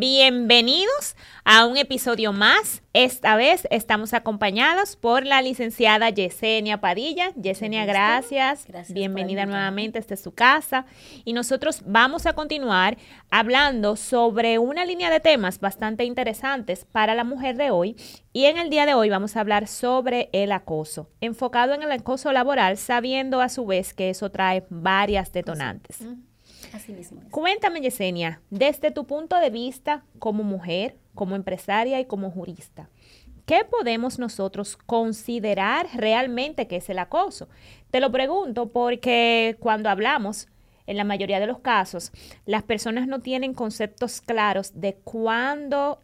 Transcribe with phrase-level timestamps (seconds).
[0.00, 2.84] Bienvenidos a un episodio más.
[2.92, 7.32] Esta vez estamos acompañados por la licenciada Yesenia Padilla.
[7.34, 8.68] Yesenia, gracias.
[8.90, 9.98] Bienvenida nuevamente.
[9.98, 10.86] Esta es su casa.
[11.24, 12.96] Y nosotros vamos a continuar
[13.28, 17.96] hablando sobre una línea de temas bastante interesantes para la mujer de hoy.
[18.32, 21.90] Y en el día de hoy vamos a hablar sobre el acoso, enfocado en el
[21.90, 26.06] acoso laboral, sabiendo a su vez que eso trae varias detonantes.
[26.72, 32.30] Así mismo Cuéntame, Yesenia, desde tu punto de vista como mujer, como empresaria y como
[32.30, 32.88] jurista,
[33.46, 37.48] ¿qué podemos nosotros considerar realmente que es el acoso?
[37.90, 40.48] Te lo pregunto porque cuando hablamos,
[40.86, 42.12] en la mayoría de los casos,
[42.46, 46.00] las personas no tienen conceptos claros de cuándo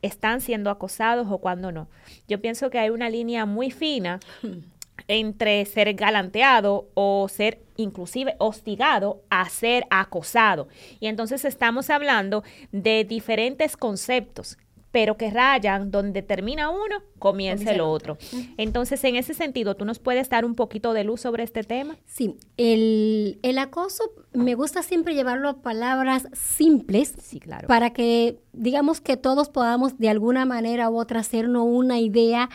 [0.00, 1.88] están siendo acosados o cuándo no.
[2.28, 4.20] Yo pienso que hay una línea muy fina
[5.06, 10.68] entre ser galanteado o ser inclusive hostigado a ser acosado.
[11.00, 14.58] Y entonces estamos hablando de diferentes conceptos
[14.90, 18.16] pero que rayan donde termina uno, comienza el otro.
[18.56, 21.96] Entonces, en ese sentido, ¿tú nos puedes dar un poquito de luz sobre este tema?
[22.06, 24.02] Sí, el, el acoso
[24.32, 27.68] me gusta siempre llevarlo a palabras simples sí, claro.
[27.68, 32.48] para que digamos que todos podamos de alguna manera u otra hacernos una idea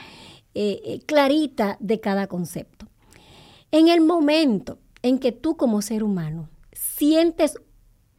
[0.55, 2.87] eh, eh, clarita de cada concepto.
[3.71, 7.57] En el momento en que tú como ser humano sientes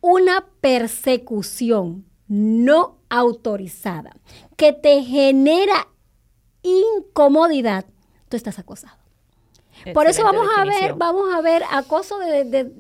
[0.00, 4.16] una persecución no autorizada
[4.56, 5.88] que te genera
[6.62, 7.86] incomodidad,
[8.28, 8.98] tú estás acosado.
[9.92, 12.72] Por eso vamos a ver, vamos a ver acoso de,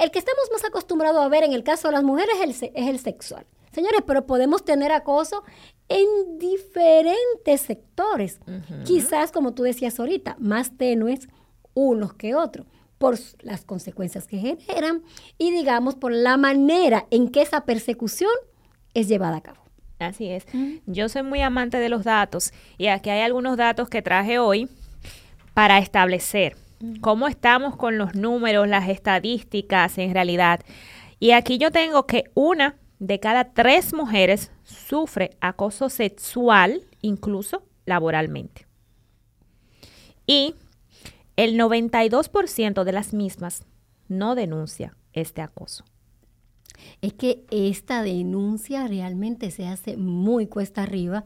[0.00, 2.70] el que estamos más acostumbrados a ver en el caso de las mujeres es el,
[2.74, 3.46] es el sexual.
[3.78, 5.44] Señores, pero podemos tener acoso
[5.88, 8.40] en diferentes sectores.
[8.84, 11.28] Quizás, como tú decías ahorita, más tenues
[11.74, 12.66] unos que otros
[12.98, 15.04] por las consecuencias que generan
[15.38, 18.32] y digamos por la manera en que esa persecución
[18.94, 19.62] es llevada a cabo.
[20.00, 20.44] Así es.
[20.86, 24.68] Yo soy muy amante de los datos y aquí hay algunos datos que traje hoy
[25.54, 26.56] para establecer
[27.00, 30.62] cómo estamos con los números, las estadísticas en realidad.
[31.20, 38.66] Y aquí yo tengo que una de cada tres mujeres sufre acoso sexual, incluso laboralmente.
[40.26, 40.54] Y
[41.36, 43.62] el 92% de las mismas
[44.08, 45.84] no denuncia este acoso.
[47.00, 51.24] Es que esta denuncia realmente se hace muy cuesta arriba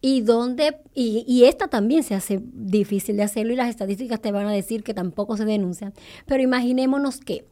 [0.00, 4.46] y donde y, esta también se hace difícil de hacerlo y las estadísticas te van
[4.46, 5.92] a decir que tampoco se denuncian.
[6.26, 7.44] Pero imaginémonos que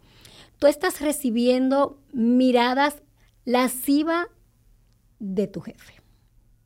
[0.58, 3.02] tú estás recibiendo miradas
[3.46, 4.28] lasciva
[5.18, 5.94] de tu jefe.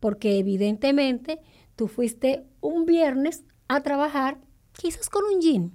[0.01, 1.41] Porque evidentemente
[1.77, 4.39] tú fuiste un viernes a trabajar
[4.73, 5.73] quizás con un jean,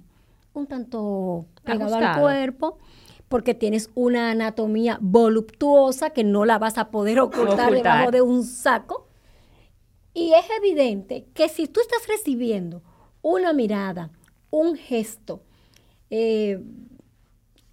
[0.52, 2.78] un tanto pegado al cuerpo,
[3.28, 8.44] porque tienes una anatomía voluptuosa que no la vas a poder ocultar, debajo de un
[8.44, 9.08] saco.
[10.12, 12.82] Y es evidente que si tú estás recibiendo
[13.22, 14.10] una mirada,
[14.50, 15.42] un gesto,
[16.10, 16.62] eh,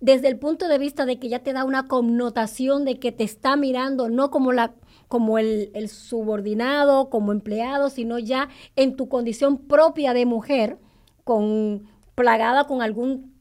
[0.03, 3.23] desde el punto de vista de que ya te da una connotación de que te
[3.23, 4.73] está mirando no como la
[5.07, 10.77] como el, subordinado, como empleado, sino ya en tu condición propia de mujer,
[11.23, 13.31] con plagada con algún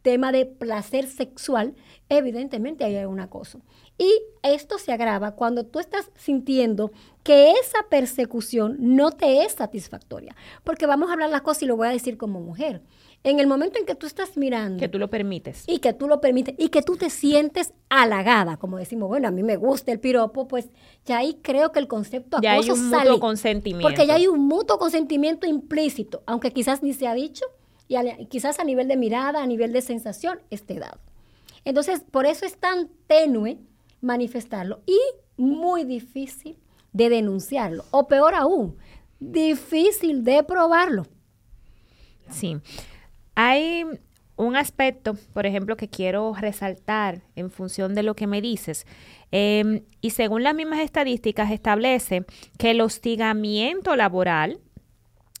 [0.00, 1.74] tema de placer sexual,
[2.08, 3.60] evidentemente hay un acoso.
[3.98, 4.10] Y
[4.42, 6.92] esto se agrava cuando tú estás sintiendo
[7.24, 10.36] que esa persecución no te es satisfactoria.
[10.62, 12.82] Porque vamos a hablar las cosas y lo voy a decir como mujer.
[13.26, 14.78] En el momento en que tú estás mirando.
[14.78, 15.64] Que tú lo permites.
[15.66, 16.54] Y que tú lo permites.
[16.58, 20.46] Y que tú te sientes halagada, como decimos, bueno, a mí me gusta el piropo,
[20.46, 20.70] pues
[21.04, 23.88] ya ahí creo que el concepto ya hay un mutuo consentimiento.
[23.88, 27.44] Porque ya hay un mutuo consentimiento implícito, aunque quizás ni se ha dicho,
[27.88, 31.00] y quizás a nivel de mirada, a nivel de sensación, esté dado.
[31.64, 33.58] Entonces, por eso es tan tenue
[34.02, 35.00] manifestarlo y
[35.36, 36.58] muy difícil
[36.92, 38.76] de denunciarlo, o peor aún,
[39.18, 41.08] difícil de probarlo.
[42.30, 42.58] Sí.
[43.36, 43.84] Hay
[44.36, 48.86] un aspecto, por ejemplo, que quiero resaltar en función de lo que me dices.
[49.30, 52.24] Em, y según las mismas estadísticas, establece
[52.58, 54.60] que el hostigamiento laboral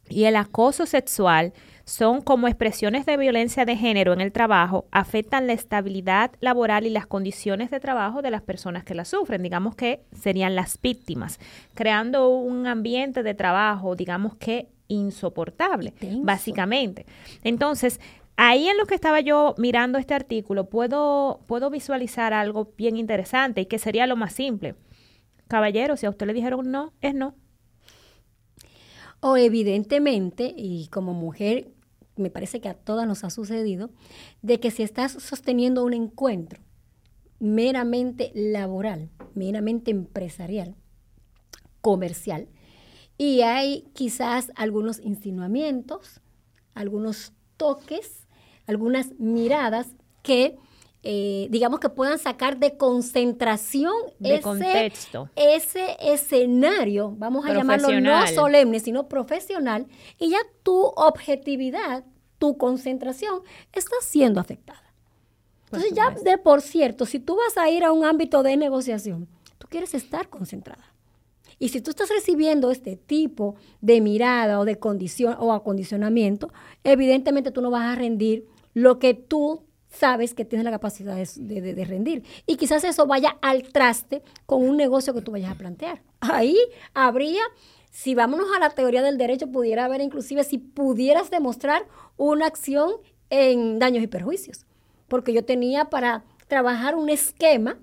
[0.08, 1.52] y el acoso sexual
[1.84, 6.90] son como expresiones de violencia de género en el trabajo, afectan la estabilidad laboral y
[6.90, 11.38] las condiciones de trabajo de las personas que la sufren, digamos que serían las víctimas,
[11.74, 17.06] creando un ambiente de trabajo, digamos que insoportable, básicamente.
[17.42, 18.00] Entonces,
[18.36, 23.62] ahí en lo que estaba yo mirando este artículo, puedo, puedo visualizar algo bien interesante
[23.62, 24.74] y que sería lo más simple.
[25.48, 27.34] Caballero, si a usted le dijeron no, es no.
[29.20, 31.72] O evidentemente, y como mujer,
[32.16, 33.90] me parece que a todas nos ha sucedido,
[34.42, 36.60] de que si estás sosteniendo un encuentro,
[37.38, 40.74] meramente laboral, meramente empresarial,
[41.80, 42.48] comercial.
[43.18, 46.20] Y hay quizás algunos insinuamientos,
[46.74, 48.26] algunos toques,
[48.66, 49.88] algunas miradas
[50.22, 50.58] que
[51.08, 55.30] eh, digamos que puedan sacar de concentración ese, contexto.
[55.36, 59.86] ese escenario, vamos a llamarlo no solemne, sino profesional,
[60.18, 62.02] y ya tu objetividad,
[62.38, 63.42] tu concentración
[63.72, 64.82] está siendo afectada.
[65.66, 69.28] Entonces ya de por cierto, si tú vas a ir a un ámbito de negociación,
[69.58, 70.92] tú quieres estar concentrada.
[71.58, 76.52] Y si tú estás recibiendo este tipo de mirada o de condición o acondicionamiento,
[76.84, 81.84] evidentemente tú no vas a rendir lo que tú sabes que tienes la capacidad de,
[81.84, 82.24] rendir.
[82.46, 86.02] Y quizás eso vaya al traste con un negocio que tú vayas a plantear.
[86.20, 86.58] Ahí
[86.92, 87.42] habría,
[87.90, 91.86] si vámonos a la teoría del derecho, pudiera haber inclusive si pudieras demostrar
[92.16, 92.92] una acción
[93.30, 94.66] en daños y perjuicios.
[95.08, 97.78] Porque yo tenía para trabajar un esquema.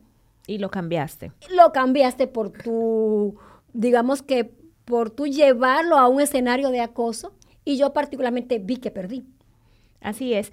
[0.46, 1.32] Y lo cambiaste.
[1.50, 3.38] Lo cambiaste por tu,
[3.74, 4.52] digamos que
[4.86, 7.34] por tu llevarlo a un escenario de acoso
[7.66, 9.24] y yo particularmente vi que perdí.
[10.02, 10.52] Así es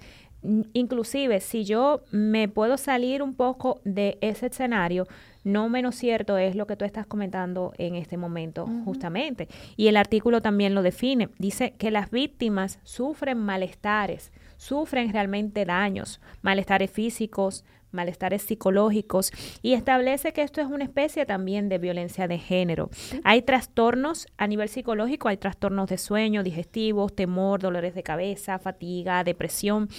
[0.73, 5.07] inclusive si yo me puedo salir un poco de ese escenario,
[5.43, 9.47] no menos cierto es lo que tú estás comentando en este momento, justamente.
[9.75, 11.29] Y el artículo también lo define.
[11.39, 20.33] Dice que las víctimas sufren malestares, sufren realmente daños, malestares físicos, malestares psicológicos y establece
[20.33, 22.89] que esto es una especie también de violencia de género.
[23.23, 29.23] Hay trastornos a nivel psicológico, hay trastornos de sueño, digestivos, temor, dolores de cabeza, fatiga,
[29.23, 29.89] depresión.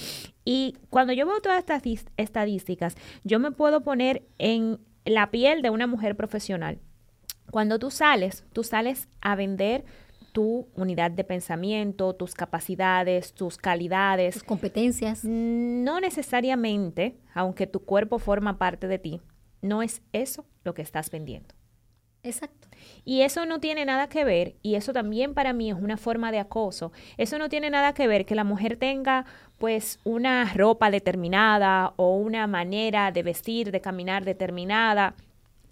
[0.45, 1.83] Y cuando yo veo todas estas
[2.17, 6.79] estadísticas, yo me puedo poner en la piel de una mujer profesional.
[7.51, 9.85] Cuando tú sales, tú sales a vender
[10.33, 14.35] tu unidad de pensamiento, tus capacidades, tus calidades.
[14.35, 15.25] Tus competencias.
[15.25, 19.21] No necesariamente, aunque tu cuerpo forma parte de ti,
[19.61, 21.55] no es eso lo que estás vendiendo.
[22.25, 22.69] Exacto.
[23.05, 26.31] Y eso no tiene nada que ver, y eso también para mí es una forma
[26.31, 29.25] de acoso, eso no tiene nada que ver que la mujer tenga
[29.59, 35.15] pues una ropa determinada o una manera de vestir, de caminar determinada,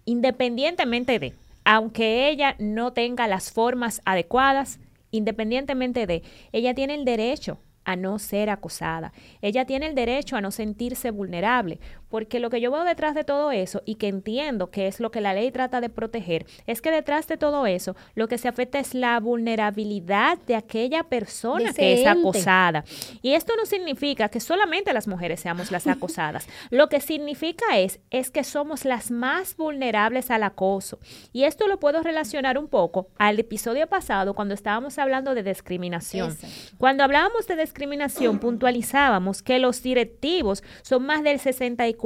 [0.05, 4.79] independientemente de aunque ella no tenga las formas adecuadas,
[5.11, 9.11] independientemente de, ella tiene el derecho a no ser acosada.
[9.41, 11.79] Ella tiene el derecho a no sentirse vulnerable,
[12.11, 15.09] porque lo que yo veo detrás de todo eso y que entiendo que es lo
[15.09, 18.49] que la ley trata de proteger, es que detrás de todo eso lo que se
[18.49, 22.83] afecta es la vulnerabilidad de aquella persona que es acosada.
[23.21, 26.47] Y esto no significa que solamente las mujeres seamos las acosadas.
[26.69, 30.99] lo que significa es, es que somos las más vulnerables al acoso.
[31.31, 36.37] Y esto lo puedo relacionar un poco al episodio pasado cuando estábamos hablando de discriminación.
[36.77, 42.00] Cuando hablábamos de discriminación puntualizábamos que los directivos son más del 64%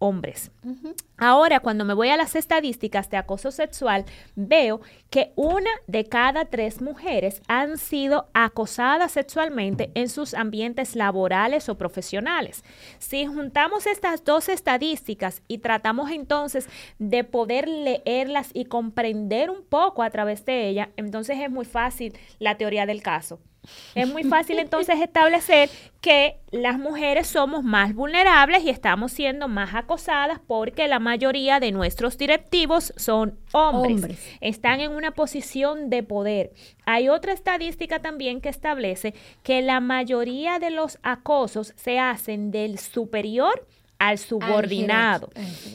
[0.00, 0.50] hombres.
[1.18, 4.80] Ahora, cuando me voy a las estadísticas de acoso sexual, veo
[5.10, 11.76] que una de cada tres mujeres han sido acosadas sexualmente en sus ambientes laborales o
[11.76, 12.64] profesionales.
[12.98, 16.68] Si juntamos estas dos estadísticas y tratamos entonces
[16.98, 22.18] de poder leerlas y comprender un poco a través de ellas, entonces es muy fácil
[22.38, 23.38] la teoría del caso.
[23.94, 25.68] Es muy fácil entonces establecer
[26.00, 31.72] que las mujeres somos más vulnerables y estamos siendo más acosadas porque la mayoría de
[31.72, 34.18] nuestros directivos son hombres.
[34.40, 36.52] Están en una posición de poder.
[36.86, 42.78] Hay otra estadística también que establece que la mayoría de los acosos se hacen del
[42.78, 43.66] superior
[44.00, 45.30] al subordinado.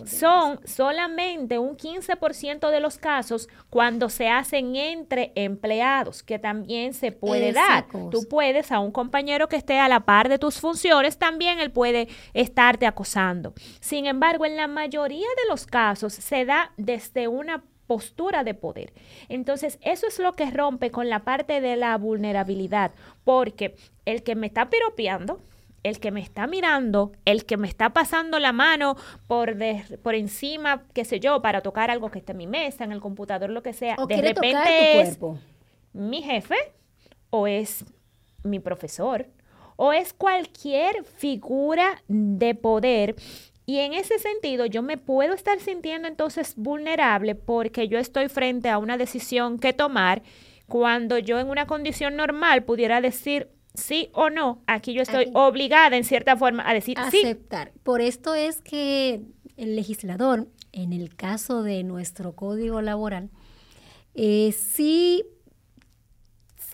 [0.05, 7.11] Son solamente un 15% de los casos cuando se hacen entre empleados, que también se
[7.11, 7.85] puede dar.
[8.09, 11.71] Tú puedes a un compañero que esté a la par de tus funciones, también él
[11.71, 13.53] puede estarte acosando.
[13.79, 18.91] Sin embargo, en la mayoría de los casos se da desde una postura de poder.
[19.29, 22.91] Entonces, eso es lo que rompe con la parte de la vulnerabilidad,
[23.23, 25.39] porque el que me está piropeando,
[25.85, 28.95] el que me está mirando, el que me está pasando la mano
[29.27, 29.55] por,
[30.01, 32.99] por encima, qué sé yo, para tocar algo que está en mi mesa, en el
[32.99, 35.19] computador, lo que sea, de repente es
[35.93, 36.55] mi jefe
[37.29, 37.85] o es
[38.43, 39.27] mi profesor
[39.75, 43.15] o es cualquier figura de poder.
[43.67, 48.69] Y en ese sentido, yo me puedo estar sintiendo entonces vulnerable porque yo estoy frente
[48.69, 50.23] a una decisión que tomar
[50.67, 55.95] cuando yo en una condición normal pudiera decir, sí o no, aquí yo estoy obligada
[55.95, 57.71] en cierta forma a decir aceptar.
[57.83, 59.21] Por esto es que
[59.57, 63.29] el legislador, en el caso de nuestro código laboral,
[64.13, 65.23] eh, sí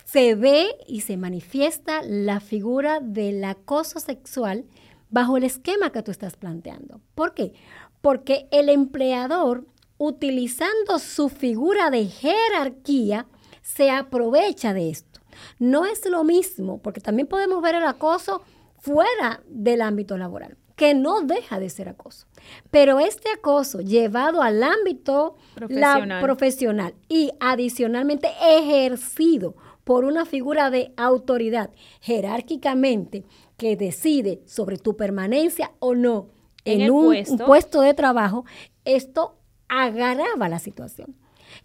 [0.06, 4.66] se ve y se manifiesta la figura del acoso sexual
[5.10, 7.02] bajo el esquema que tú estás planteando.
[7.16, 7.54] ¿Por qué?
[8.02, 9.68] Porque el empleador,
[9.98, 13.28] utilizando su figura de jerarquía,
[13.62, 15.11] se aprovecha de esto.
[15.60, 18.42] No es lo mismo, porque también podemos ver el acoso
[18.78, 22.28] fuera del ámbito laboral, que no deja de ser acoso.
[22.72, 30.94] Pero este acoso llevado al ámbito profesional, profesional y adicionalmente ejercido por una figura de
[30.98, 31.72] autoridad
[32.02, 33.24] jerárquicamente
[33.58, 36.30] que decide sobre tu permanencia o no
[36.66, 37.82] en, un, puesto.
[37.82, 38.46] de trabajo,
[38.86, 41.16] esto agrava la situación.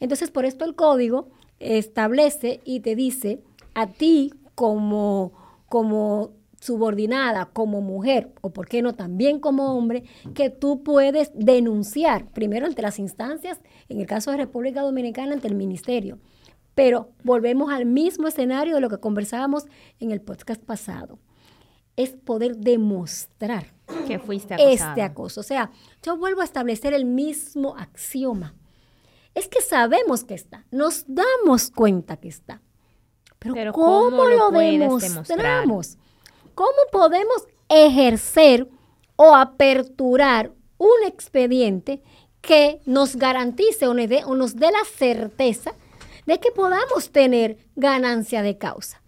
[0.01, 3.41] Entonces, por esto el código establece y te dice
[3.77, 5.33] a ti como,
[5.69, 10.05] como subordinada, como mujer, o por qué no también como hombre,
[10.35, 15.47] que tú puedes denunciar, primero ante las instancias, en el caso de República Dominicana, ante
[15.47, 16.19] el ministerio.
[16.75, 19.67] Pero volvemos al mismo escenario de lo que conversábamos
[20.01, 21.19] en el podcast pasado
[21.97, 23.75] es poder demostrar
[24.07, 25.41] que fuiste este acoso.
[25.41, 25.71] O sea,
[26.03, 28.55] yo vuelvo a establecer el mismo axioma.
[29.35, 32.63] Es que sabemos que está, nos damos cuenta que está.
[33.55, 35.99] Pero, ¿cómo, lo, demostramos?
[36.55, 38.69] ¿Cómo podemos ejercer
[39.17, 42.03] o aperturar un expediente
[42.41, 45.75] que nos garantice o nos dé la certeza
[46.27, 49.03] de que podamos tener ganancia de causa?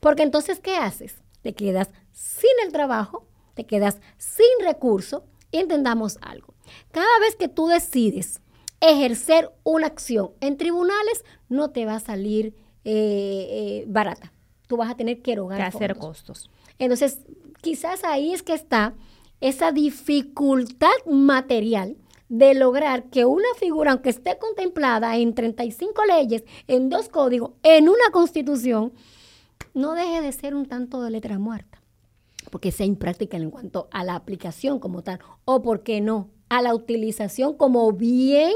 [0.00, 1.16] Porque entonces, ¿qué haces?
[1.42, 6.54] Te quedas sin el trabajo, te quedas sin recurso y entendamos algo.
[6.90, 8.40] Cada vez que tú decides
[8.80, 14.32] ejercer una acción en tribunales, no te va a salir eh, eh, barata.
[14.66, 15.58] Tú vas a tener que erogar.
[15.58, 16.50] Que hacer costos.
[16.78, 17.20] Entonces,
[17.60, 18.94] quizás ahí es que está
[19.40, 21.96] esa dificultad material
[22.28, 27.88] de lograr que una figura, aunque esté contemplada en 35 leyes, en dos códigos, en
[27.88, 28.92] una constitución,
[29.74, 31.80] no deje de ser un tanto de letra muerta
[32.50, 36.62] porque sea impráctica en cuanto a la aplicación como tal, o por qué no, a
[36.62, 38.52] la utilización como bien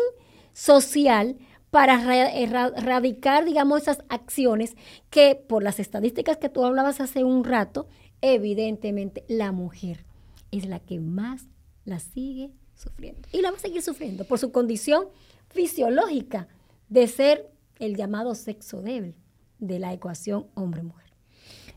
[0.53, 1.37] social
[1.75, 1.97] para
[2.37, 4.77] erradicar, digamos, esas acciones
[5.11, 7.89] que por las estadísticas que tú hablabas hace un rato,
[8.21, 10.05] evidentemente la mujer
[10.53, 11.49] es la que más
[11.85, 13.29] la sigue sufriendo.
[13.33, 15.09] Y la va a seguir sufriendo por su condición
[15.49, 16.47] fisiológica
[16.91, 17.51] de ser
[17.81, 19.17] el llamado sexo débil
[19.59, 21.11] de la ecuación hombre-mujer.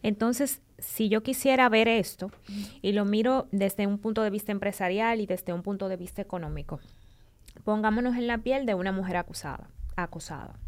[0.04, 2.30] Entonces, si yo quisiera ver esto
[2.84, 6.22] y lo miro desde un punto de vista empresarial y desde un punto de vista
[6.22, 6.80] económico,
[7.64, 9.72] pongámonos en la piel de una mujer acusada,
[10.04, 10.60] acosada.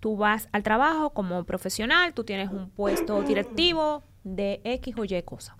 [0.00, 5.22] Tú vas al trabajo como profesional, tú tienes un puesto directivo de X o Y
[5.22, 5.56] cosa.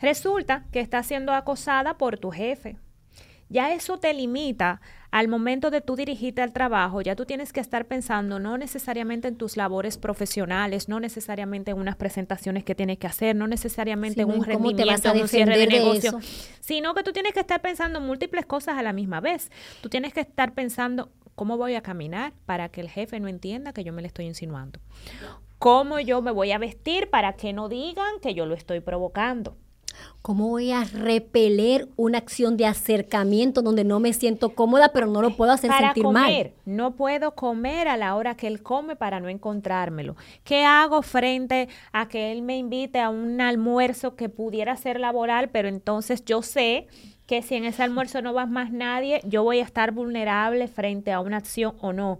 [0.00, 2.78] Resulta que estás siendo acosada por tu jefe.
[3.48, 4.80] Ya eso te limita
[5.10, 9.26] al momento de tú dirigirte al trabajo, ya tú tienes que estar pensando no necesariamente
[9.26, 14.22] en tus labores profesionales, no necesariamente en unas presentaciones que tienes que hacer, no necesariamente
[14.22, 16.16] en un rendimiento, en un cierre de, negocio,
[16.60, 19.50] sino que tú tienes que estar pensando en múltiples cosas a la misma vez.
[19.80, 23.72] Tú tienes que estar pensando cómo voy a caminar para que el jefe no entienda
[23.72, 24.78] que yo me le estoy insinuando.
[25.58, 29.56] Cómo yo me voy a vestir para que no digan que yo lo estoy provocando.
[30.20, 35.22] ¿Cómo voy a repeler una acción de acercamiento donde no me siento cómoda, pero no
[35.22, 38.94] lo puedo hacer para sentir comer, No puedo comer a la hora que él come
[38.94, 40.16] para no encontrármelo.
[40.44, 45.48] ¿Qué hago frente a que él me invite a un almuerzo que pudiera ser laboral,
[45.48, 46.86] pero entonces yo sé
[47.30, 51.12] que si en ese almuerzo no va más nadie, yo voy a estar vulnerable frente
[51.12, 52.18] a una acción o no?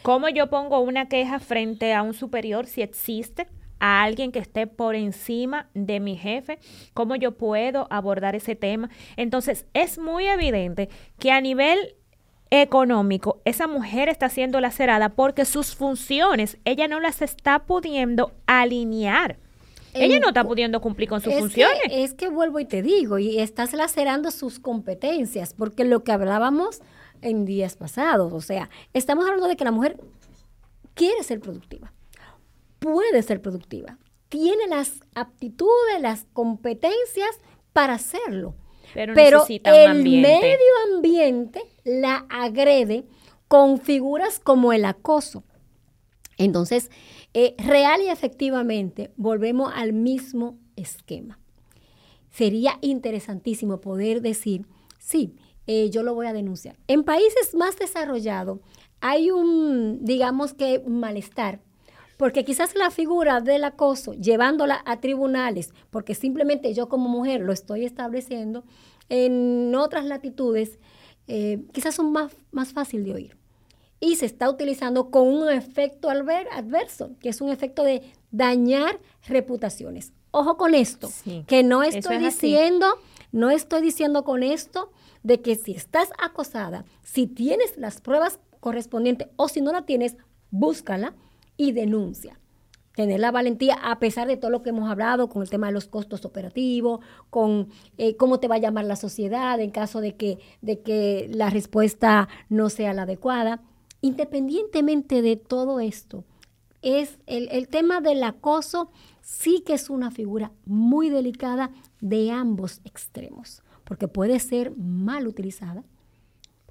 [0.00, 3.48] ¿Cómo yo pongo una queja frente a un superior si existe?
[3.80, 6.60] a alguien que esté por encima de mi jefe,
[6.94, 8.90] cómo yo puedo abordar ese tema.
[9.16, 11.96] Entonces, es muy evidente que a nivel
[12.50, 19.41] económico, esa mujer está siendo lacerada porque sus funciones, ella no las está pudiendo alinear.
[19.94, 21.80] Ella no está pudiendo cumplir con sus funciones.
[21.90, 26.80] es que vuelvo y te digo, y estás lacerando sus competencias, porque lo que hablábamos
[27.20, 29.98] en días pasados, o sea, estamos hablando de que la mujer
[30.94, 31.92] quiere ser productiva
[32.82, 33.96] puede ser productiva,
[34.28, 37.38] tiene las aptitudes, las competencias
[37.72, 38.54] para hacerlo.
[38.92, 40.56] Pero, el medio
[40.92, 43.04] ambiente la agrede
[43.48, 45.44] con figuras como el acoso.
[46.36, 46.90] Entonces,
[47.34, 51.38] eh, real y efectivamente, volvemos al mismo esquema.
[52.30, 54.66] Sería interesantísimo poder decir,
[54.98, 55.36] sí,
[55.66, 56.76] eh, yo lo voy a denunciar.
[56.88, 58.60] En países más desarrollados
[59.00, 61.60] hay un, digamos que, malestar
[62.22, 67.52] porque quizás la figura del acoso, llevándola a tribunales, porque simplemente yo como mujer lo
[67.52, 68.62] estoy estableciendo,
[69.08, 70.78] en otras latitudes
[71.26, 73.36] eh, quizás son más, más fácil de oír.
[74.04, 80.12] Y se está utilizando con un efecto adverso, que es un efecto de dañar reputaciones.
[80.32, 81.08] Ojo con esto,
[81.46, 82.86] que no estoy diciendo,
[83.30, 84.90] no estoy diciendo con esto
[85.22, 90.16] de que si estás acosada, si tienes las pruebas correspondientes o si no la tienes,
[90.50, 91.14] búscala
[91.56, 92.40] y denuncia.
[92.96, 95.74] Tener la valentía, a pesar de todo lo que hemos hablado con el tema de
[95.74, 97.68] los costos operativos, con
[97.98, 101.50] eh, cómo te va a llamar la sociedad en caso de que, de que la
[101.50, 103.62] respuesta no sea la adecuada.
[104.02, 106.24] Independientemente de todo esto,
[106.82, 108.90] es el, el tema del acoso
[109.22, 115.84] sí que es una figura muy delicada de ambos extremos, porque puede ser mal utilizada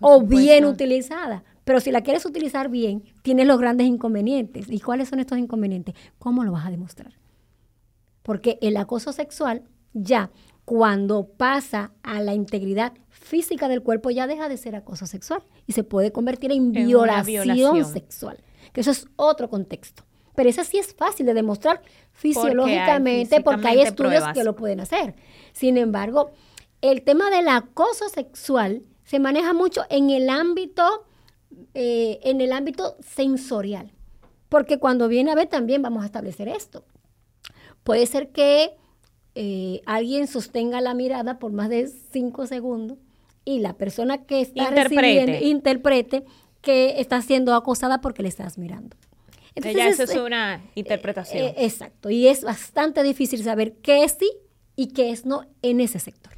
[0.02, 1.44] o bien utilizada.
[1.64, 4.70] Pero si la quieres utilizar bien, tienes los grandes inconvenientes.
[4.70, 5.96] ¿Y cuáles son estos inconvenientes?
[6.18, 7.14] ¿Cómo lo vas a demostrar?
[8.24, 10.32] Porque el acoso sexual ya
[10.66, 15.74] cuando pasa a la integridad física del cuerpo ya deja de ser acoso sexual y
[15.74, 18.38] se puede convertir en, violación, sexual,
[18.74, 20.04] que eso es otro contexto.
[20.36, 21.82] Pero esa sí es fácil de demostrar
[22.14, 25.16] fisiológicamente porque hay, estudios que lo pueden hacer.
[25.52, 26.32] Sin embargo,
[26.82, 31.06] el tema del acoso sexual se maneja mucho en el ámbito,
[31.74, 33.92] eh, en el ámbito sensorial.
[34.48, 36.86] Porque cuando viene a ver también vamos a establecer esto.
[37.84, 38.78] Puede ser que
[39.36, 42.98] eh, alguien sostenga la mirada por más de cinco segundos
[43.46, 46.26] y la persona que está recibiendo interprete
[46.62, 48.96] que está siendo acosada porque le estás mirando.
[49.56, 51.46] Entonces, ya eso es, una eh, interpretación.
[51.46, 54.30] Eh, exacto, y es bastante difícil saber qué es sí
[54.76, 56.34] y qué es no en ese sector.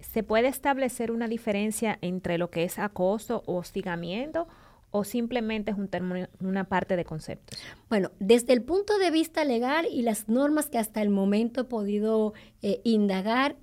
[0.00, 4.48] ¿Se puede establecer una diferencia entre lo que es acoso o hostigamiento
[4.96, 7.58] o simplemente es un término, una parte de conceptos?
[7.88, 11.64] Bueno, desde el punto de vista legal y las normas que hasta el momento he
[11.64, 13.56] podido eh, indagar,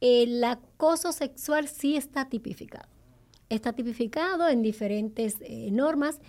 [0.00, 2.88] el acoso sexual sí está tipificado.
[3.48, 5.36] Está tipificado en diferentes
[5.70, 6.20] normas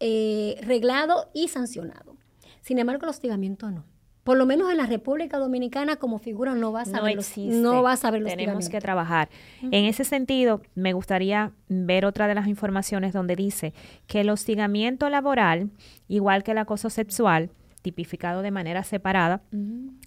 [0.00, 2.16] eh, reglado y sancionado.
[2.60, 3.84] Sin embargo, el hostigamiento no.
[4.28, 7.82] Por lo menos en la República Dominicana como figura no vas a no ver no
[7.82, 9.30] vas a ver los Tenemos que trabajar.
[9.62, 13.72] En ese sentido, me gustaría ver otra de las informaciones donde dice
[14.06, 15.70] que el hostigamiento laboral,
[16.08, 17.48] igual que el acoso sexual,
[17.80, 19.40] tipificado de manera separada,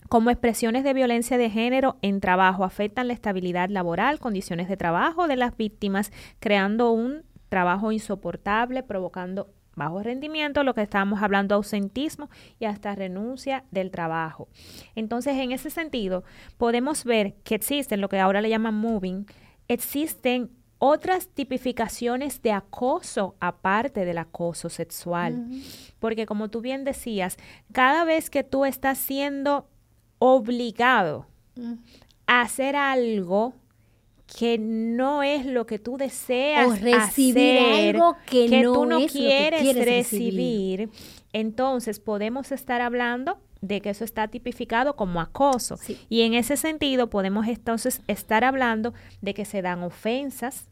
[0.08, 5.28] como expresiones de violencia de género en trabajo afectan la estabilidad laboral, condiciones de trabajo
[5.28, 12.30] de las víctimas, creando un trabajo insoportable, provocando bajo rendimiento, lo que estábamos hablando, ausentismo
[12.60, 14.48] y hasta renuncia del trabajo.
[14.96, 16.24] Entonces, en ese sentido,
[16.58, 19.26] podemos ver que existen lo que ahora le llaman moving,
[19.68, 20.52] existen
[20.84, 25.46] otras tipificaciones de acoso aparte del acoso sexual.
[26.00, 27.38] Porque como tú bien decías,
[27.72, 29.70] cada vez que tú estás siendo
[30.18, 31.28] obligado
[32.26, 33.54] a hacer algo
[34.38, 40.90] que no es lo que tú deseas o recibir algo que, tú no quieres, recibir,
[41.34, 45.78] entonces podemos estar hablando de que eso está tipificado como acoso.
[46.10, 50.68] Y en ese sentido podemos entonces estar hablando de que se dan ofensas,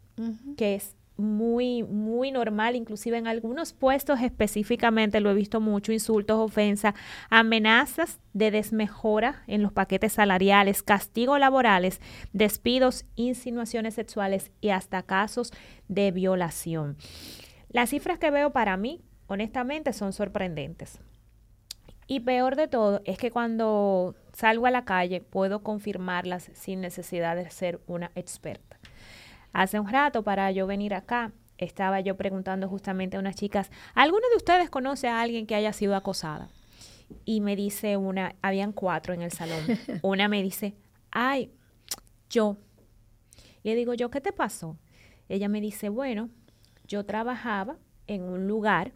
[0.57, 6.37] que es muy, muy normal, inclusive en algunos puestos específicamente lo he visto mucho, insultos,
[6.37, 6.95] ofensas,
[7.29, 12.01] amenazas de desmejora en los paquetes salariales, castigos laborales,
[12.33, 15.51] despidos, insinuaciones sexuales y hasta casos
[15.87, 16.97] de violación.
[17.69, 20.99] Las cifras que veo para mí, honestamente, son sorprendentes.
[22.07, 27.35] Y peor de todo es que cuando salgo a la calle puedo confirmarlas sin necesidad
[27.35, 28.68] de ser una experta.
[29.53, 34.27] Hace un rato para yo venir acá, estaba yo preguntando justamente a unas chicas, ¿alguno
[34.29, 36.49] de ustedes conoce a alguien que haya sido acosada?
[37.25, 39.59] Y me dice una, habían cuatro en el salón.
[40.03, 40.75] Una me dice,
[41.11, 41.51] ay,
[42.29, 42.57] yo.
[43.63, 44.77] Le digo yo, ¿qué te pasó?
[45.27, 46.29] Ella me dice, bueno,
[46.87, 48.91] yo trabajaba en un lugar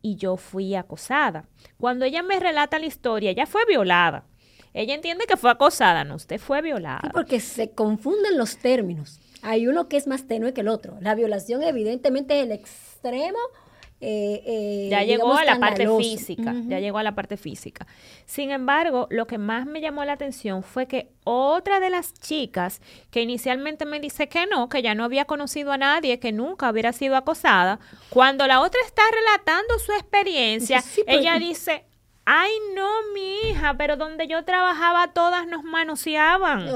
[0.00, 1.46] y yo fui acosada.
[1.78, 4.24] Cuando ella me relata la historia, ella fue violada.
[4.72, 7.10] Ella entiende que fue acosada, no, usted fue violada.
[7.12, 10.96] porque se confunden los términos hay uno que es más tenue que el otro.
[11.00, 13.38] La violación evidentemente es el extremo.
[14.00, 17.86] Eh, eh, ya llegó a la parte física, ya llegó a la parte física.
[18.26, 22.82] Sin embargo, lo que más me llamó la atención fue que otra de las chicas
[23.10, 26.70] que inicialmente me dice que no, que ya no había conocido a nadie, que nunca
[26.70, 27.78] hubiera sido acosada,
[28.10, 31.84] cuando la otra está relatando su experiencia, ella dice,
[32.26, 36.68] ay no, mi hija, pero donde yo trabajaba todas nos manoseaban.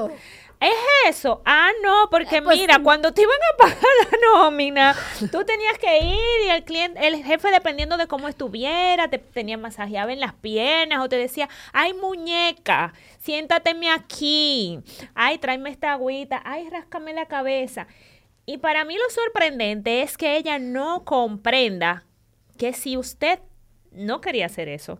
[0.61, 1.41] ¿Es eso?
[1.45, 4.97] Ah, no, porque pues mira, cuando te iban a pagar la nómina,
[5.31, 9.57] tú tenías que ir y el cliente, el jefe, dependiendo de cómo estuviera, te tenía
[9.57, 14.81] masajeado en las piernas o te decía, ay, muñeca, siéntateme aquí,
[15.15, 17.87] ay, tráeme esta agüita, ay, ráscame la cabeza.
[18.45, 22.05] Y para mí lo sorprendente es que ella no comprenda
[22.57, 23.39] que si usted
[23.93, 24.99] no quería hacer eso,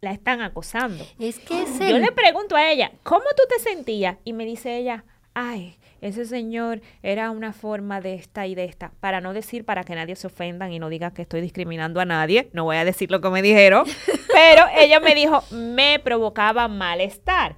[0.00, 1.04] la están acosando.
[1.18, 4.16] Es que Yo le pregunto a ella, ¿cómo tú te sentías?
[4.24, 8.92] Y me dice ella, ay, ese señor era una forma de esta y de esta.
[9.00, 12.06] Para no decir, para que nadie se ofendan y no diga que estoy discriminando a
[12.06, 13.84] nadie, no voy a decir lo que me dijeron,
[14.32, 17.56] pero ella me dijo, me provocaba malestar.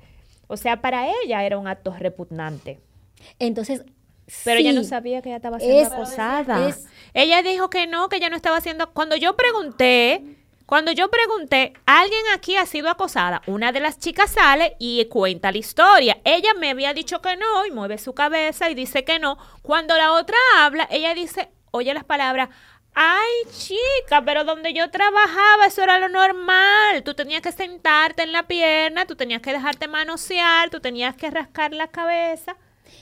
[0.48, 2.80] O sea, para ella era un acto repugnante.
[3.38, 3.84] Entonces,
[4.44, 6.74] pero ella no sabía que ella estaba siendo acosada.
[7.14, 8.92] ella dijo que no, que ella no estaba haciendo.
[8.92, 10.41] Cuando yo pregunté,
[10.72, 13.42] cuando yo pregunté, ¿alguien aquí ha sido acosada?
[13.46, 16.22] Una de las chicas sale y cuenta la historia.
[16.24, 19.36] Ella me había dicho que no y mueve su cabeza y dice que no.
[19.60, 22.48] Cuando la otra habla, ella dice, oye las palabras,
[22.94, 27.02] Ay, chica, pero donde yo trabajaba eso era lo normal.
[27.04, 31.30] Tú tenías que sentarte en la pierna, tú tenías que dejarte manosear, tú tenías que
[31.30, 32.56] rascar la cabeza.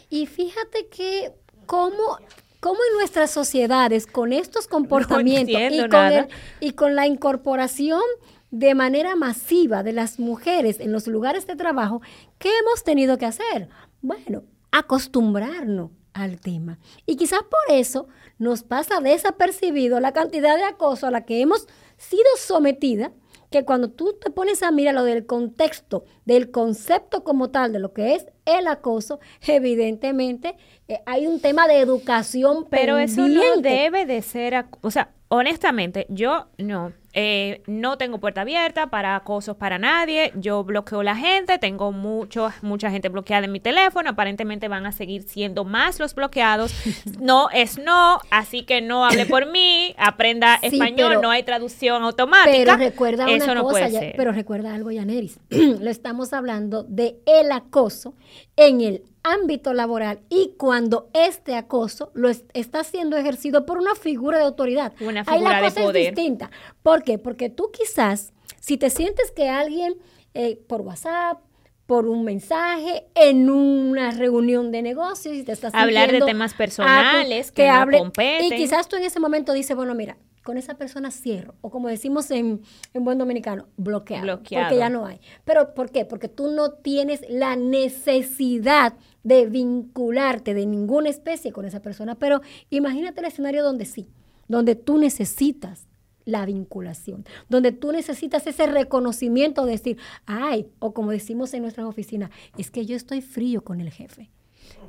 [0.08, 1.30] Y fíjate que
[1.66, 2.18] cómo,
[2.60, 6.28] cómo en nuestras sociedades, con estos comportamientos y, con
[6.60, 8.02] y con la incorporación
[8.50, 12.02] de manera masiva de las mujeres en los lugares de trabajo,
[12.38, 13.68] ¿qué hemos tenido que hacer?
[14.02, 16.78] Bueno, acostumbrarnos al tema.
[17.06, 21.66] Y quizás por eso nos pasa desapercibido la cantidad de acoso a la que hemos
[21.96, 23.12] sido sometidas
[23.50, 27.80] que cuando tú te pones a mirar lo del contexto, del concepto como tal, de
[27.80, 28.26] lo que es
[28.58, 30.56] el acoso, evidentemente
[30.88, 32.66] eh, hay un tema de educación.
[32.70, 38.42] Pero eso no debe de ser, o sea, honestamente, yo no, eh, no tengo puerta
[38.42, 40.32] abierta para acosos para nadie.
[40.36, 41.58] Yo bloqueo la gente.
[41.58, 44.10] Tengo mucho, mucha gente bloqueada en mi teléfono.
[44.10, 46.72] Aparentemente van a seguir siendo más los bloqueados.
[47.20, 49.94] No es no, así que no hable por mí.
[49.98, 51.18] Aprenda español.
[51.20, 52.52] no hay traducción automática.
[52.52, 55.38] Pero recuerda una cosa, pero recuerda algo, Yaneris.
[55.50, 58.14] Lo estamos hablando de el acoso
[58.56, 64.38] en el ámbito laboral y cuando este acoso lo está siendo ejercido por una figura
[64.38, 64.92] de autoridad.
[65.00, 66.50] Una figura Ahí la cosa es distinta.
[66.82, 67.18] ¿Por qué?
[67.18, 69.96] Porque tú quizás, si te sientes que alguien
[70.34, 71.40] eh, por WhatsApp,
[71.86, 77.50] por un mensaje, en una reunión de negocios, y te estás hablar de temas personales
[77.50, 78.44] que, hable, competen.
[78.44, 81.54] Y quizás tú en ese momento dices, bueno, mira, con esa persona cierro.
[81.60, 82.62] O como decimos en,
[82.94, 85.20] buen dominicano, bloqueado, Porque ya no hay.
[85.44, 86.04] ¿Pero por qué?
[86.04, 92.14] Porque tú no tienes la necesidad de vincularte de ninguna especie con esa persona.
[92.14, 94.08] Pero imagínate el escenario donde sí,
[94.48, 95.86] donde tú necesitas
[96.24, 101.86] la vinculación, donde tú necesitas ese reconocimiento de decir, ay, o como decimos en nuestras
[101.86, 104.30] oficinas, es que yo estoy frío con el jefe.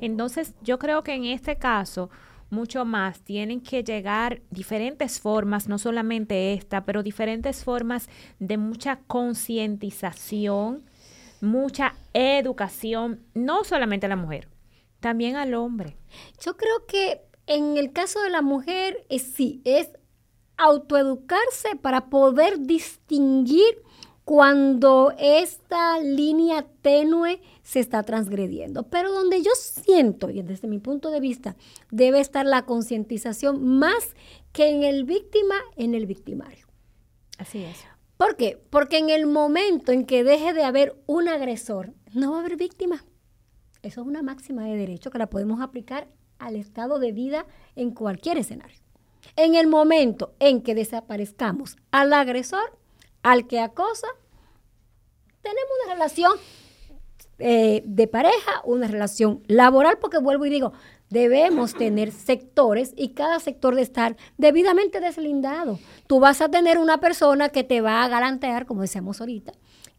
[0.00, 2.10] Entonces, yo creo que en este caso,
[2.52, 3.20] mucho más.
[3.20, 10.84] Tienen que llegar diferentes formas, no solamente esta, pero diferentes formas de mucha concientización,
[11.42, 14.48] mucha educación, no solamente a la mujer,
[15.00, 15.98] también al hombre.
[16.40, 19.90] Yo creo que en el caso de la mujer, es, sí, es
[20.56, 23.82] autoeducarse para poder distinguir
[24.24, 28.84] cuando esta línea tenue se está transgrediendo.
[28.84, 31.56] Pero donde yo siento, y desde mi punto de vista,
[31.90, 34.14] debe estar la concientización más
[34.52, 36.66] que en el víctima, en el victimario.
[37.38, 37.91] Así es.
[38.22, 38.56] ¿Por qué?
[38.70, 42.56] Porque en el momento en que deje de haber un agresor, no va a haber
[42.56, 43.04] víctima.
[43.82, 46.06] Eso es una máxima de derecho que la podemos aplicar
[46.38, 48.78] al estado de vida en cualquier escenario.
[49.34, 52.78] En el momento en que desaparezcamos al agresor,
[53.24, 54.06] al que acosa,
[55.42, 56.32] tenemos una relación
[57.40, 60.72] eh, de pareja, una relación laboral, porque vuelvo y digo,
[61.12, 65.78] debemos tener sectores y cada sector de estar debidamente deslindado.
[66.06, 69.52] Tú vas a tener una persona que te va a garantear, como decíamos ahorita,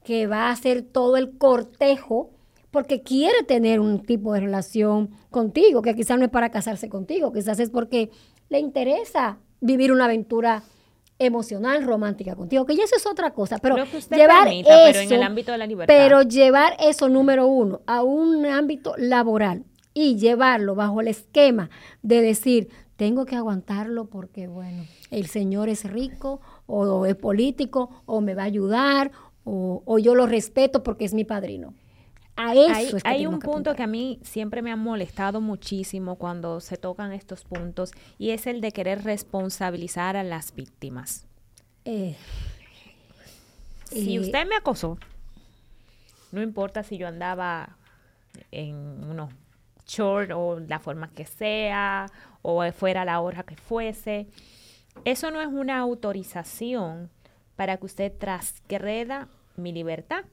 [0.04, 2.32] que va a hacer todo el cortejo
[2.72, 7.32] porque quiere tener un tipo de relación contigo, que quizás no es para casarse contigo,
[7.32, 8.10] quizás es porque
[8.50, 10.64] le interesa vivir una aventura
[11.20, 15.22] emocional, romántica contigo, que ya eso es otra cosa, pero llevar eso, pero en el
[15.22, 15.94] ámbito de la libertad.
[15.96, 21.70] Pero llevar eso número uno a un ámbito laboral y llevarlo bajo el esquema
[22.02, 28.22] de decir, tengo que aguantarlo porque, bueno, el señor es rico o, es político o
[28.22, 29.12] me va a ayudar
[29.44, 31.74] o, o yo lo respeto porque es mi padrino
[32.36, 37.44] hay, un punto que a mí siempre me ha molestado muchísimo cuando se tocan estos
[37.44, 41.28] puntos y es el de querer responsabilizar a las víctimas.
[41.86, 42.16] Eh,
[43.86, 44.98] si eh, usted me acosó,
[46.32, 47.78] no importa si yo andaba
[48.52, 49.32] en unos
[49.96, 52.08] short o la forma que sea
[52.42, 54.28] o fuera la hora que fuese,
[55.06, 57.10] eso no es una autorización
[57.56, 60.26] para que usted transgreda mi libertad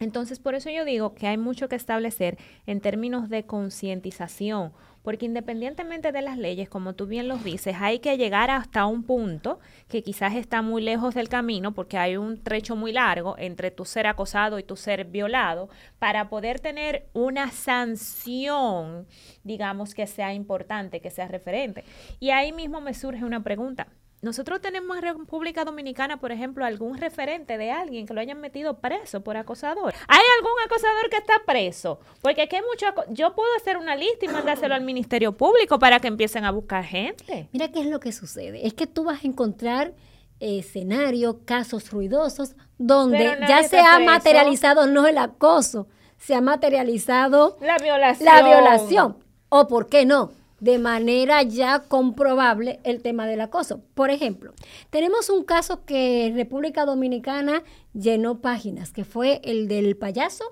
[0.00, 5.26] Entonces, por eso yo digo que hay mucho que establecer en términos de concientización, porque
[5.26, 9.58] independientemente de las leyes, como tú bien los dices, hay que llegar hasta un punto
[9.88, 13.84] que quizás está muy lejos del camino, porque hay un trecho muy largo entre tu
[13.84, 19.06] ser acosado y tu ser violado, para poder tener una sanción,
[19.42, 21.84] digamos, que sea importante, que sea referente.
[22.20, 23.88] Y ahí mismo me surge una pregunta
[24.20, 28.78] nosotros tenemos en República Dominicana, por ejemplo, algún referente de alguien que lo hayan metido
[28.78, 29.94] preso por acosador.
[30.08, 32.00] ¿Hay algún acosador que está preso?
[32.20, 32.86] Porque aquí hay mucho.
[33.10, 36.84] Yo puedo hacer una lista y mandárselo al Ministerio Público para que empiecen a buscar
[36.84, 37.48] gente.
[37.52, 38.66] Mira qué es lo que sucede.
[38.66, 39.94] Es que tú vas a encontrar
[40.40, 47.76] escenarios, casos ruidosos, donde ya se ha materializado no el acoso, se ha materializado la
[47.78, 48.24] violación.
[48.24, 49.16] La violación.
[49.48, 53.80] O por qué no, de manera ya comprobable el tema del acoso.
[53.94, 54.52] Por ejemplo,
[54.90, 60.44] tenemos un caso que República Dominicana llenó páginas, que fue el del payaso.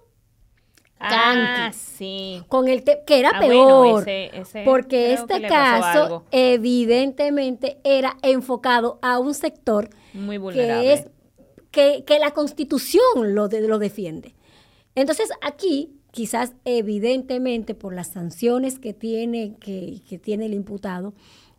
[0.99, 2.43] Ah, sí.
[2.49, 4.07] Con el que era ah, peor,
[4.65, 10.83] porque este caso evidentemente era enfocado a un sector Muy vulnerable.
[10.83, 11.11] que es
[11.71, 14.35] que, que la Constitución lo, lo defiende.
[14.95, 21.13] Entonces aquí quizás evidentemente por las sanciones que tiene, que, tiene el imputado,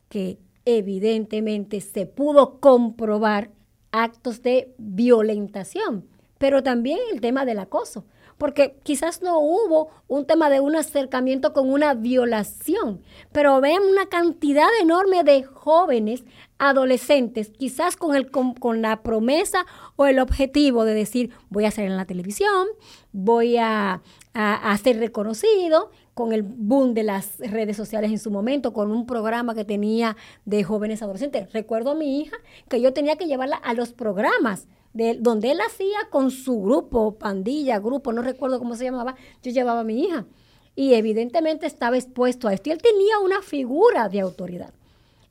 [0.09, 3.51] que evidentemente se pudo comprobar
[3.91, 6.07] actos de violentación,
[6.39, 8.05] pero también el tema del acoso
[8.37, 14.07] porque quizás no hubo un tema de un acercamiento con una violación, pero ven una
[14.07, 16.23] cantidad enorme de jóvenes,
[16.59, 21.91] adolescentes, quizás con, el, con, la promesa o el objetivo de decir, voy a salir
[21.91, 22.67] en la televisión,
[23.11, 24.01] voy a,
[24.33, 29.05] a, ser reconocido, con el boom de las redes sociales en su momento, con un
[29.05, 31.53] programa que tenía de jóvenes adolescentes.
[31.53, 32.35] Recuerdo a mi hija
[32.69, 34.67] que yo tenía que llevarla a los programas
[35.19, 39.81] donde él hacía con su grupo, pandilla, grupo, no recuerdo cómo se llamaba, yo llevaba
[39.81, 40.25] a mi hija.
[40.75, 42.69] Y evidentemente estaba expuesto a esto.
[42.69, 44.73] Y él tenía una figura de autoridad.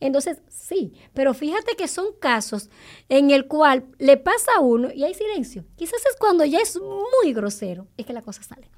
[0.01, 2.69] Entonces, sí, pero fíjate que son casos
[3.09, 5.65] en el cual le pasa a uno y hay silencio.
[5.77, 8.69] Quizás es cuando ya es muy grosero, es que la cosa sale.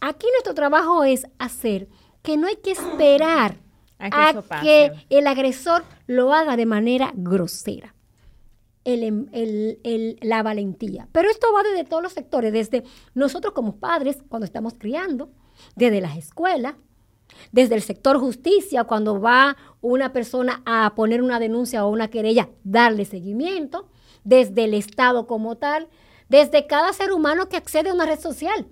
[0.00, 1.88] Aquí nuestro trabajo es hacer
[2.22, 3.58] que no hay que esperar
[3.98, 7.94] a que el agresor lo haga de manera grosera.
[8.90, 9.26] Em,
[10.22, 11.08] la valentía.
[11.12, 15.28] Pero esto va desde todos los sectores, desde nosotros como padres, cuando estamos criando,
[15.76, 16.74] desde las escuelas,
[17.52, 22.48] desde el sector justicia, cuando va una persona a poner una denuncia o una querella,
[22.64, 23.90] darle seguimiento,
[24.24, 25.88] desde el Estado como tal,
[26.30, 28.68] desde cada ser humano que accede a una red social.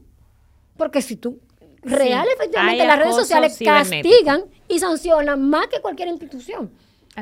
[0.79, 1.41] Porque si tú,
[1.83, 6.71] real, efectivamente, las redes sociales castigan y sancionan más que cualquier institución.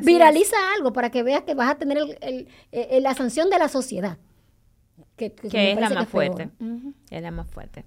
[0.03, 1.99] Viraliza algo para que veas que vas a tener
[2.73, 4.19] la sanción de la sociedad.
[5.17, 6.51] Que, es la más fuerte.
[7.11, 7.85] Es la más fuerte.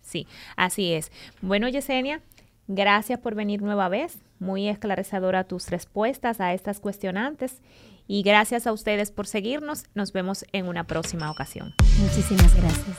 [0.00, 0.26] Sí,
[0.56, 1.10] así es.
[1.42, 2.22] Bueno, Yesenia,
[2.68, 4.18] gracias por venir nueva vez.
[4.38, 7.60] Muy esclarecedora tus respuestas a estas cuestionantes.
[8.06, 9.84] Y gracias a ustedes por seguirnos.
[9.94, 11.74] Nos vemos en una próxima ocasión.
[11.98, 12.96] Muchísimas gracias.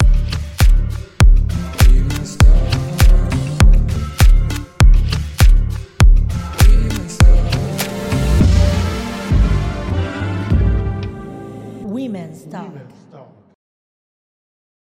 [12.07, 12.71] Women's Talk.